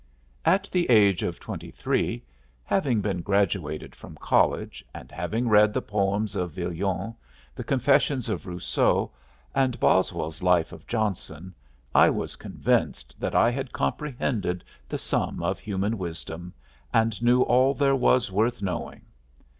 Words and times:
'"At 0.55 0.67
the 0.71 0.89
age 0.89 1.21
of 1.21 1.39
twenty 1.39 1.69
three, 1.69 2.23
having 2.63 3.01
been 3.01 3.21
graduated 3.21 3.93
from 3.95 4.15
college 4.17 4.83
and 4.95 5.11
having 5.11 5.47
read 5.47 5.75
the 5.75 5.81
poems 5.83 6.35
of 6.35 6.53
Villon, 6.53 7.13
the 7.53 7.63
confessions 7.63 8.27
of 8.27 8.47
Rousseau, 8.47 9.11
and 9.53 9.79
Boswell's 9.79 10.41
life 10.41 10.71
of 10.71 10.87
Johnson, 10.87 11.53
I 11.93 12.09
was 12.09 12.35
convinced 12.35 13.19
that 13.19 13.35
I 13.35 13.51
had 13.51 13.73
comprehended 13.73 14.63
the 14.89 14.97
sum 14.97 15.43
of 15.43 15.59
human 15.59 15.99
wisdom 15.99 16.51
and 16.91 17.21
knew 17.21 17.43
all 17.43 17.75
there 17.75 17.95
was 17.95 18.31
worth 18.31 18.59
knowing. 18.59 19.03